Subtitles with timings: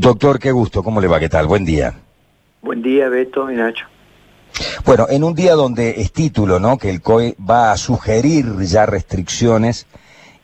[0.00, 1.18] Doctor, qué gusto, ¿cómo le va?
[1.18, 1.48] ¿Qué tal?
[1.48, 1.92] Buen día.
[2.62, 3.84] Buen día, Beto y Nacho.
[4.84, 6.78] Bueno, en un día donde es título, ¿no?
[6.78, 9.88] Que el COE va a sugerir ya restricciones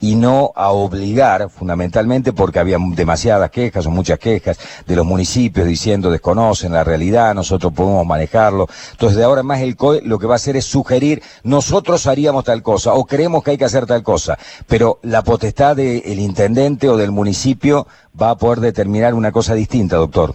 [0.01, 5.67] y no a obligar, fundamentalmente porque había demasiadas quejas o muchas quejas de los municipios
[5.67, 8.67] diciendo desconocen la realidad, nosotros podemos manejarlo.
[8.93, 12.45] Entonces, de ahora más el COE lo que va a hacer es sugerir, nosotros haríamos
[12.45, 16.89] tal cosa o creemos que hay que hacer tal cosa, pero la potestad del intendente
[16.89, 17.87] o del municipio
[18.21, 20.35] va a poder determinar una cosa distinta, doctor.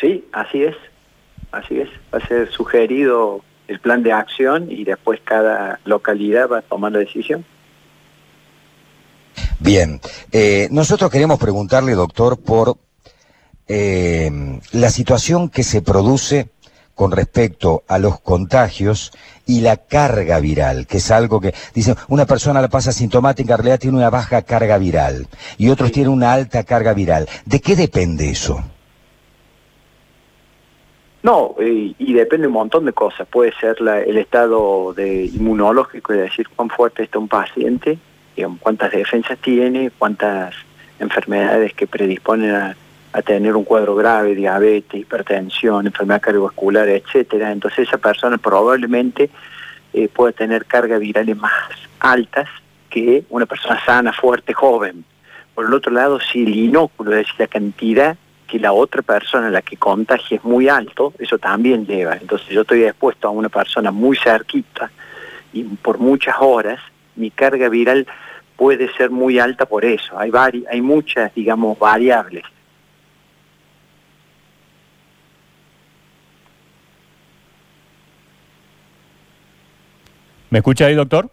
[0.00, 0.76] Sí, así es,
[1.52, 1.88] así es.
[2.12, 6.92] Va a ser sugerido el plan de acción y después cada localidad va a tomar
[6.92, 7.44] la decisión.
[9.58, 10.00] Bien,
[10.32, 12.76] eh, nosotros queremos preguntarle, doctor, por
[13.68, 16.50] eh, la situación que se produce
[16.94, 19.12] con respecto a los contagios
[19.44, 23.58] y la carga viral, que es algo que, dicen, una persona la pasa sintomática, en
[23.58, 25.26] realidad tiene una baja carga viral
[25.58, 27.28] y otros tienen una alta carga viral.
[27.44, 28.62] ¿De qué depende eso?
[31.22, 33.26] No, y, depende un montón de cosas.
[33.26, 37.98] Puede ser el estado de inmunológico, es decir, cuán fuerte está un paciente,
[38.60, 40.54] cuántas defensas tiene, cuántas
[40.98, 42.76] enfermedades que predisponen a,
[43.24, 47.50] tener un cuadro grave, diabetes, hipertensión, enfermedad cardiovascular, etcétera.
[47.50, 49.30] Entonces esa persona probablemente
[49.94, 51.50] eh, puede tener cargas virales más
[51.98, 52.46] altas
[52.90, 55.06] que una persona sana, fuerte, joven.
[55.54, 59.48] Por el otro lado, si el inóculo, es decir, la cantidad que la otra persona,
[59.48, 62.16] la que contagia, es muy alto, eso también lleva.
[62.16, 64.90] Entonces yo estoy expuesto a una persona muy cerquita
[65.52, 66.80] y por muchas horas,
[67.16, 68.06] mi carga viral
[68.56, 70.18] puede ser muy alta por eso.
[70.18, 70.30] Hay,
[70.70, 72.44] hay muchas, digamos, variables.
[80.50, 81.30] ¿Me escucha ahí, doctor?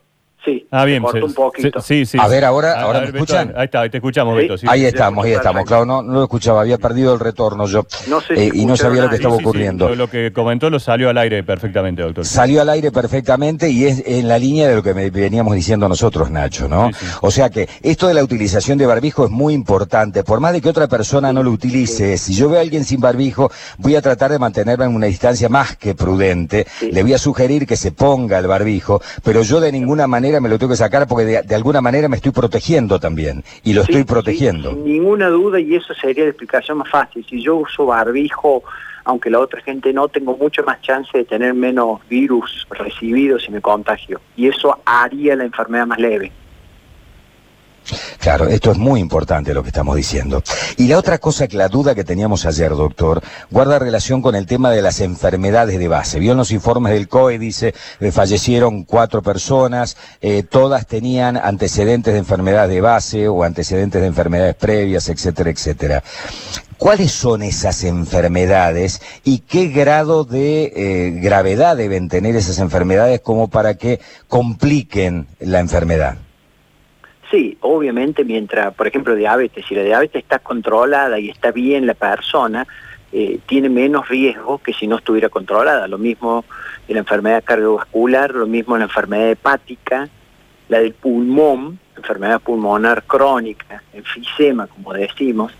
[0.73, 1.81] Sí, ah, bien, un poquito.
[1.81, 2.17] sí, sí.
[2.19, 3.53] A ver, ahora, ahora me escuchan.
[3.55, 4.55] ahí está, te escuchamos, Beto.
[4.67, 5.65] ahí estamos, ahí estamos.
[5.65, 7.85] Claro, no, no lo escuchaba, había perdido el retorno yo.
[8.07, 9.93] No sé eh, y no sabía lo que estaba ocurriendo.
[9.93, 12.25] Lo, que comentó lo salió al aire perfectamente, doctor.
[12.25, 16.31] Salió al aire perfectamente y es en la línea de lo que veníamos diciendo nosotros,
[16.31, 16.89] Nacho, ¿no?
[17.21, 20.23] O sea que esto de la utilización de barbijo es muy importante.
[20.23, 22.99] Por más de que otra persona no lo utilice, si yo veo a alguien sin
[22.99, 26.65] barbijo, voy a tratar de mantenerme en una distancia más que prudente.
[26.81, 30.49] Le voy a sugerir que se ponga el barbijo, pero yo de ninguna manera me
[30.49, 34.05] lo tengo que sacar porque de, alguna manera me estoy protegiendo también, y lo estoy
[34.05, 34.71] protegiendo.
[34.71, 37.25] sin ninguna duda, y eso sería la explicación más fácil.
[37.29, 38.63] Si yo uso barbijo,
[39.03, 43.51] aunque la otra gente no, tengo mucho más chance de tener menos virus recibidos si
[43.51, 44.21] me contagio.
[44.37, 46.31] Y eso haría la enfermedad más leve.
[48.19, 50.41] Claro, esto es muy importante lo que estamos diciendo.
[50.77, 53.21] Y la otra cosa que la duda que teníamos ayer, doctor,
[53.51, 56.19] guarda relación con el tema de las enfermedades de base.
[56.19, 62.13] Vio en los informes del COE, dice, eh, fallecieron cuatro personas, eh, todas tenían antecedentes
[62.13, 66.03] de enfermedades de base o antecedentes de enfermedades previas, etcétera, etcétera.
[66.77, 73.47] ¿Cuáles son esas enfermedades y qué grado de eh, gravedad deben tener esas enfermedades como
[73.47, 76.17] para que compliquen la enfermedad?
[77.33, 81.95] Sí, obviamente mientras, por ejemplo, diabetes, si la diabetes está controlada y está bien la
[81.95, 82.67] persona,
[83.11, 85.87] eh, tiene menos riesgo que si no estuviera controlada.
[85.87, 86.45] Lo mismo
[86.87, 90.07] en la enfermedad cardiovascular, lo mismo en la enfermedad hepática,
[90.69, 95.53] la del pulmón, enfermedad pulmonar crónica, enfisema, como decimos,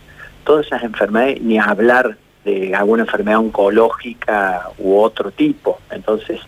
[0.43, 5.79] todas esas enfermedades, ni hablar de alguna enfermedad oncológica u otro tipo.
[5.89, 6.39] Entonces,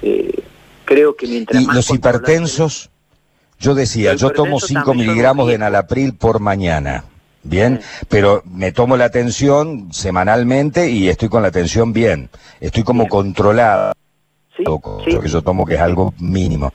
[0.00, 0.42] eh,
[0.86, 2.88] creo que mientras ¿Y los hipertensos?
[3.58, 7.04] Yo decía, yo tomo 5 miligramos de nalapril por mañana.
[7.42, 12.28] Bien, pero me tomo la tensión semanalmente y estoy con la tensión bien.
[12.60, 13.92] Estoy como controlada.
[14.56, 16.72] Sí, Lo que yo tomo que es algo mínimo.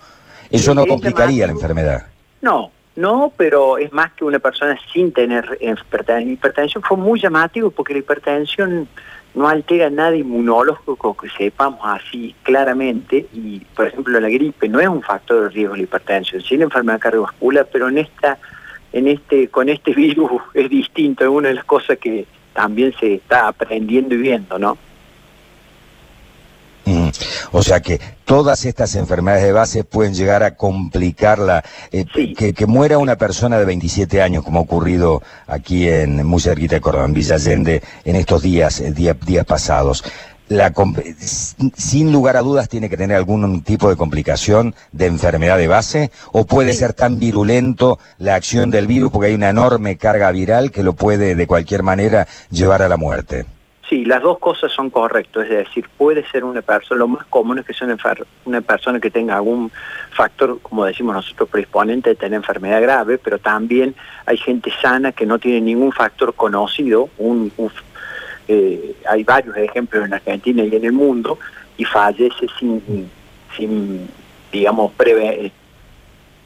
[0.49, 2.05] Eso no complicaría la enfermedad.
[2.41, 6.33] No, no, pero es más que una persona sin tener hipertensión.
[6.33, 8.87] Hipertensión fue muy llamativo porque la hipertensión
[9.33, 14.89] no altera nada inmunológico que sepamos así claramente y por ejemplo la gripe no es
[14.89, 18.37] un factor de riesgo de la hipertensión, sí la enfermedad cardiovascular, pero en esta
[18.91, 23.15] en este con este virus es distinto, es una de las cosas que también se
[23.15, 24.77] está aprendiendo y viendo, ¿no?
[27.51, 32.97] O sea que todas estas enfermedades de base pueden llegar a complicarla, eh, que, muera
[32.97, 37.13] una persona de 27 años, como ha ocurrido aquí en muy cerquita de Córdoba, en
[37.13, 40.03] Villa Allende, en estos días, eh, días pasados.
[40.47, 40.73] La,
[41.77, 46.11] sin lugar a dudas tiene que tener algún tipo de complicación de enfermedad de base
[46.33, 50.71] o puede ser tan virulento la acción del virus porque hay una enorme carga viral
[50.71, 53.45] que lo puede de cualquier manera llevar a la muerte.
[53.91, 57.59] Sí, las dos cosas son correctas, es decir, puede ser una persona, lo más común
[57.59, 57.93] es que sea
[58.45, 59.69] una, persona que tenga algún
[60.11, 63.93] factor, como decimos nosotros, predisponente de tener enfermedad grave, pero también
[64.25, 67.09] hay gente sana que no tiene ningún factor conocido,
[68.47, 71.37] eh, hay varios ejemplos en Argentina y en el mundo,
[71.75, 73.09] y fallece sin,
[73.57, 74.07] sin
[74.53, 74.93] digamos,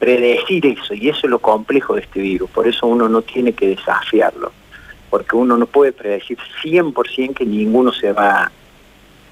[0.00, 3.52] predecir eso, y eso es lo complejo de este virus, por eso uno no tiene
[3.52, 4.50] que desafiarlo
[5.16, 8.52] porque uno no puede predecir 100% que ninguno se va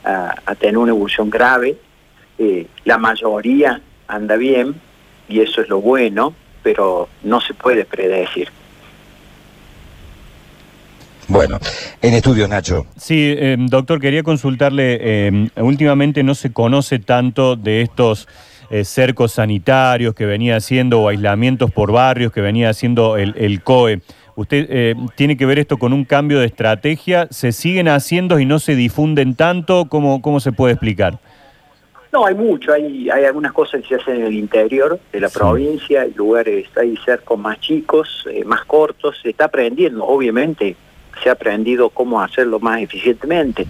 [0.02, 1.76] a, tener una evolución grave.
[2.38, 4.76] Eh, la mayoría anda bien
[5.28, 6.32] y eso es lo bueno,
[6.62, 8.48] pero no se puede predecir.
[11.28, 11.58] Bueno,
[12.00, 12.86] en estudios, Nacho.
[12.96, 18.26] Sí, eh, doctor, quería consultarle, eh, últimamente no se conoce tanto de estos
[18.84, 24.00] cercos sanitarios que venía haciendo o aislamientos por barrios que venía haciendo el, el COE.
[24.36, 27.28] ¿Usted eh, tiene que ver esto con un cambio de estrategia?
[27.30, 29.86] ¿Se siguen haciendo y no se difunden tanto?
[29.88, 31.18] ¿Cómo, cómo se puede explicar?
[32.12, 35.28] No, hay mucho, hay, hay algunas cosas que se hacen en el interior de la
[35.28, 40.76] provincia, hay lugares ahí cerca más chicos, eh, más cortos, se está aprendiendo, obviamente
[41.22, 43.66] se ha aprendido cómo hacerlo más eficientemente.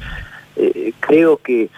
[0.57, 1.71] Eh, creo que,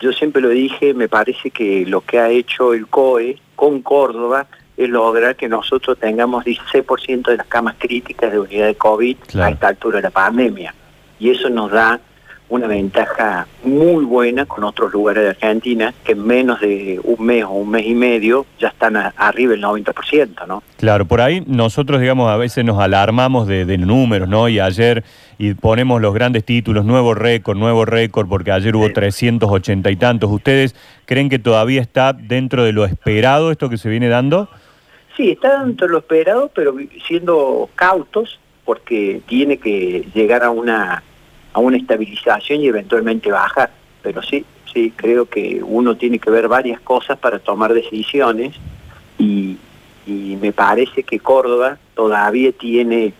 [0.00, 4.46] yo siempre lo dije, me parece que lo que ha hecho el COE con Córdoba
[4.86, 9.68] lograr que nosotros tengamos 16% de las camas críticas de unidad de COVID a esta
[9.68, 10.74] altura de la pandemia.
[11.18, 12.00] Y eso nos da
[12.48, 17.44] una ventaja muy buena con otros lugares de Argentina que en menos de un mes
[17.44, 20.62] o un mes y medio ya están arriba del 90%, ¿no?
[20.78, 24.48] Claro, por ahí nosotros, digamos, a veces nos alarmamos de, de, números, ¿no?
[24.48, 25.04] Y ayer
[25.38, 30.30] y ponemos los grandes títulos, nuevo récord, nuevo récord, porque ayer hubo 380 y tantos.
[30.30, 34.48] ¿Ustedes creen que todavía está dentro de lo esperado esto que se viene dando?
[35.18, 36.76] Sí, está dentro de lo esperado, pero
[37.08, 41.02] siendo cautos, porque tiene que llegar a una,
[41.52, 43.72] a una estabilización y eventualmente bajar.
[44.00, 48.54] Pero sí, sí, creo que uno tiene que ver varias cosas para tomar decisiones
[49.18, 49.56] y,
[50.06, 53.12] y me parece que Córdoba todavía tiene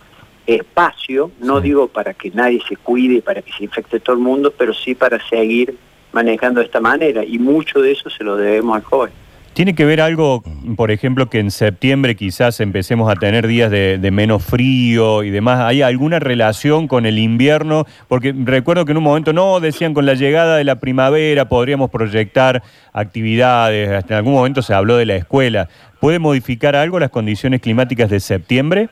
[0.46, 4.54] espacio, no digo para que nadie se cuide, para que se infecte todo el mundo,
[4.56, 5.76] pero sí para seguir
[6.12, 9.27] manejando de esta manera y mucho de eso se lo debemos al joven.
[9.58, 10.44] ¿Tiene que ver algo,
[10.76, 15.58] por ejemplo, que en septiembre quizás empecemos a tener días de, menos frío y demás?
[15.58, 17.84] ¿Hay alguna relación con el invierno?
[18.06, 21.90] Porque recuerdo que en un momento no, decían con la llegada de la primavera podríamos
[21.90, 22.62] proyectar
[22.92, 25.68] actividades, hasta en algún momento se habló de la escuela.
[25.98, 28.90] ¿Puede modificar algo las condiciones climáticas de septiembre?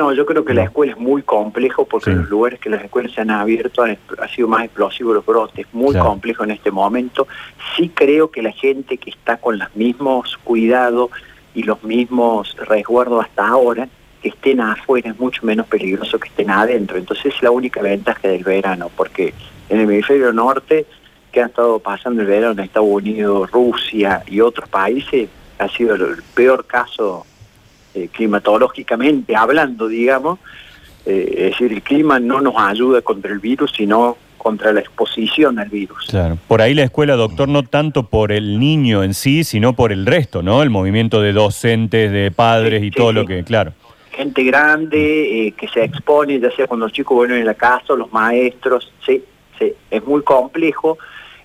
[0.00, 2.82] No, yo creo que la escuela es muy complejo porque en los lugares que las
[2.82, 7.28] escuelas se han abierto ha sido más explosivo los brotes, muy complejo en este momento.
[7.76, 11.10] Sí creo que la gente que está con los mismos cuidados
[11.54, 13.90] y los mismos resguardos hasta ahora,
[14.22, 16.96] que estén afuera es mucho menos peligroso que estén adentro.
[16.96, 19.34] Entonces es la única ventaja del verano, porque
[19.68, 20.86] en el hemisferio norte,
[21.30, 25.94] que ha estado pasando el verano en Estados Unidos, Rusia y otros países, ha sido
[25.94, 27.26] el peor caso
[27.94, 30.38] eh, climatológicamente hablando, digamos,
[31.06, 35.58] eh, es decir, el clima no nos ayuda contra el virus, sino contra la exposición
[35.58, 36.06] al virus.
[36.08, 36.38] Claro.
[36.48, 40.06] Por ahí la escuela, doctor, no tanto por el niño en sí, sino por el
[40.06, 40.62] resto, ¿no?
[40.62, 43.72] El movimiento de docentes, de padres y todo lo que, claro.
[44.12, 47.94] Gente grande eh, que se expone, ya sea cuando los chicos vuelven en la casa,
[47.94, 49.22] los maestros, sí,
[49.58, 50.98] sí, es muy complejo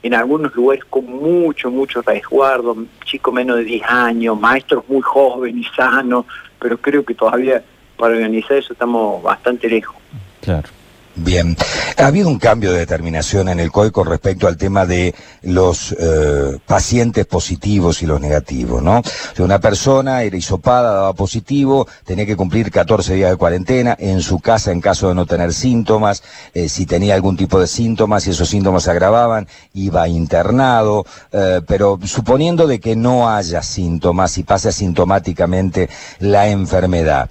[0.06, 5.66] en algunos lugares con mucho, mucho resguardo, chicos menos de 10 años, maestros muy jóvenes
[5.66, 6.28] y sanos,
[6.60, 7.64] pero creo que todavía
[7.98, 9.96] para organizar eso estamos bastante lejos.
[10.42, 10.70] Claro.
[11.18, 11.56] Bien,
[11.98, 15.96] ha habido un cambio de determinación en el COE con respecto al tema de los
[15.98, 19.02] eh, pacientes positivos y los negativos, ¿no?
[19.40, 24.40] Una persona era hisopada, daba positivo, tenía que cumplir 14 días de cuarentena en su
[24.40, 26.22] casa en caso de no tener síntomas,
[26.54, 31.62] eh, si tenía algún tipo de síntomas y esos síntomas se agravaban, iba internado, eh,
[31.66, 37.30] pero suponiendo de que no haya síntomas y pase asintomáticamente la enfermedad.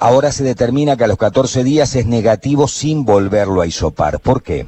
[0.00, 4.20] Ahora se determina que a los 14 días es negativo sin volverlo a hisopar.
[4.20, 4.66] ¿Por qué?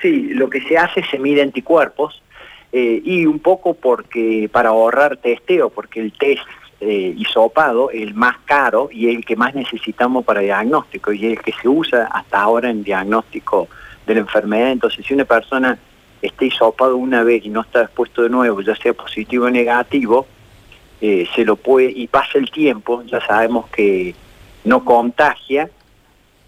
[0.00, 2.22] Sí, lo que se hace se mide anticuerpos
[2.72, 6.42] eh, y un poco porque para ahorrar testeo, porque el test
[6.80, 11.40] eh, hisopado es el más caro y el que más necesitamos para diagnóstico y el
[11.40, 13.68] que se usa hasta ahora en diagnóstico
[14.06, 14.72] de la enfermedad.
[14.72, 15.78] Entonces, si una persona
[16.22, 20.26] está hisopado una vez y no está expuesto de nuevo, ya sea positivo o negativo,
[21.02, 24.14] eh, se lo puede, y pasa el tiempo, ya sabemos que
[24.64, 25.70] no contagia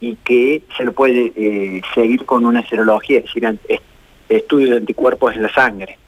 [0.01, 3.81] y que se lo puede eh, seguir con una serología, es decir,
[4.29, 5.99] estudios de anticuerpos en la sangre.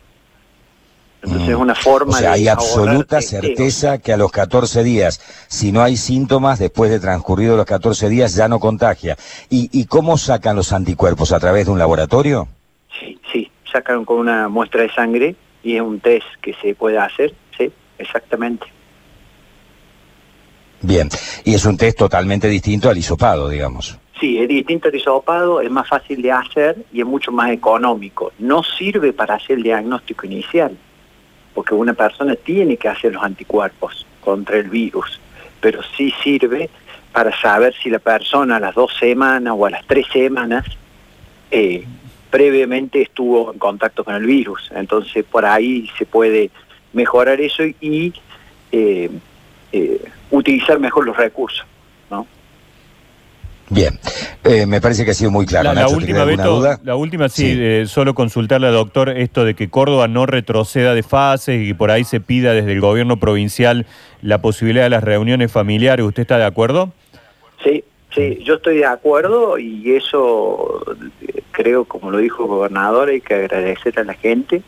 [1.22, 3.42] Entonces es una forma o sea, de hay absoluta testeos.
[3.42, 8.08] certeza que a los 14 días, si no hay síntomas, después de transcurrido los 14
[8.08, 9.16] días ya no contagia.
[9.50, 11.32] ¿Y, y cómo sacan los anticuerpos?
[11.32, 12.46] ¿A través de un laboratorio?
[13.00, 15.34] Sí, sí, sacan con una muestra de sangre
[15.64, 18.66] y es un test que se puede hacer, sí, exactamente.
[20.80, 21.08] Bien,
[21.44, 23.98] y es un test totalmente distinto al hisopado, digamos.
[24.20, 28.32] Sí, es distinto al hisopado, es más fácil de hacer y es mucho más económico.
[28.38, 30.76] No sirve para hacer el diagnóstico inicial,
[31.54, 35.20] porque una persona tiene que hacer los anticuerpos contra el virus,
[35.60, 36.68] pero sí sirve
[37.12, 40.64] para saber si la persona a las dos semanas o a las tres semanas
[41.50, 41.84] eh,
[42.30, 44.70] previamente estuvo en contacto con el virus.
[44.74, 46.50] Entonces por ahí se puede
[46.92, 48.12] mejorar eso y
[48.72, 49.10] eh,
[49.72, 51.64] eh, utilizar mejor los recursos,
[52.10, 52.26] ¿no?
[53.70, 53.98] Bien,
[54.44, 55.64] eh, me parece que ha sido muy claro.
[55.64, 56.80] La, la Nacho, ¿te última, Beto, duda?
[56.84, 57.58] la última sí, Sí.
[57.60, 61.74] eh, solo consultarle al doctor esto de que Córdoba no retroceda de fases y que
[61.74, 63.84] por ahí se pida desde el gobierno provincial
[64.22, 66.06] la posibilidad de las reuniones familiares.
[66.06, 66.92] ¿Usted está de acuerdo?
[67.62, 70.82] Sí, sí, yo estoy de acuerdo y eso
[71.20, 74.62] eh, creo, como lo dijo el gobernador, hay que agradecer a la gente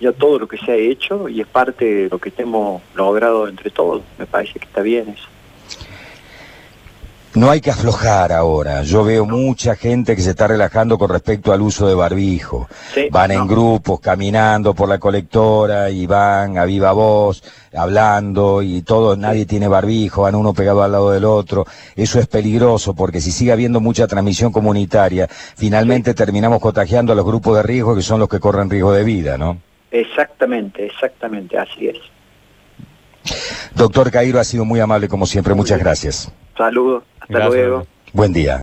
[0.00, 3.46] ya todo lo que se ha hecho y es parte de lo que hemos logrado
[3.48, 4.02] entre todos.
[4.18, 5.28] Me parece que está bien eso.
[7.32, 8.82] No hay que aflojar ahora.
[8.82, 12.68] Yo veo mucha gente que se está relajando con respecto al uso de barbijo.
[12.92, 18.82] Sí, Van en grupos caminando por la colectora y van a viva voz, hablando y
[18.82, 21.66] todo, nadie tiene barbijo, van uno pegado al lado del otro.
[21.94, 27.24] Eso es peligroso porque si sigue habiendo mucha transmisión comunitaria, finalmente terminamos contagiando a los
[27.24, 29.69] grupos de riesgo que son los que corren riesgo de vida, ¿no?
[29.90, 31.98] Exactamente, exactamente, así es.
[33.74, 35.54] Doctor Cairo ha sido muy amable como siempre.
[35.54, 36.32] Muchas gracias.
[36.56, 37.54] Saludos, hasta Gracias.
[37.54, 37.86] luego.
[38.12, 38.58] Buen día.